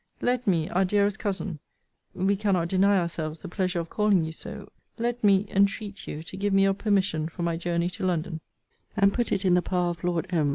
Let 0.19 0.47
me, 0.47 0.67
our 0.67 0.83
dearest 0.83 1.19
cousin, 1.19 1.59
[we 2.15 2.35
cannot 2.35 2.69
deny 2.69 2.97
ourselves 2.97 3.43
the 3.43 3.47
pleasure 3.47 3.79
of 3.81 3.91
calling 3.91 4.23
you 4.23 4.31
so; 4.31 4.67
let 4.97 5.23
me] 5.23 5.45
entreat 5.47 6.07
you 6.07 6.23
to 6.23 6.37
give 6.37 6.53
me 6.53 6.63
your 6.63 6.73
permission 6.73 7.29
for 7.29 7.43
my 7.43 7.55
journey 7.55 7.87
to 7.91 8.05
London; 8.07 8.41
and 8.97 9.13
put 9.13 9.31
it 9.31 9.45
in 9.45 9.53
the 9.53 9.61
power 9.61 9.91
of 9.91 10.03
Lord 10.03 10.25
M. 10.31 10.49